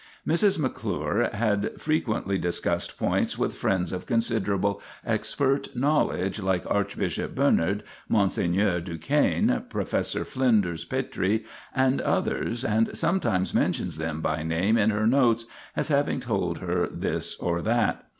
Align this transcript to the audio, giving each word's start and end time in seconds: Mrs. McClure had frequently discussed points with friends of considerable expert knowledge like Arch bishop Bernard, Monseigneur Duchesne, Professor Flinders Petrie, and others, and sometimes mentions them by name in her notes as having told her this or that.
Mrs. 0.27 0.57
McClure 0.57 1.29
had 1.31 1.79
frequently 1.79 2.39
discussed 2.39 2.97
points 2.97 3.37
with 3.37 3.53
friends 3.53 3.91
of 3.91 4.07
considerable 4.07 4.81
expert 5.05 5.75
knowledge 5.75 6.41
like 6.41 6.63
Arch 6.67 6.97
bishop 6.97 7.35
Bernard, 7.35 7.83
Monseigneur 8.09 8.79
Duchesne, 8.81 9.63
Professor 9.69 10.25
Flinders 10.25 10.85
Petrie, 10.85 11.45
and 11.75 12.01
others, 12.01 12.65
and 12.65 12.97
sometimes 12.97 13.53
mentions 13.53 13.99
them 13.99 14.21
by 14.21 14.41
name 14.41 14.75
in 14.75 14.89
her 14.89 15.05
notes 15.05 15.45
as 15.75 15.89
having 15.89 16.19
told 16.19 16.57
her 16.57 16.87
this 16.91 17.35
or 17.35 17.61
that. 17.61 18.03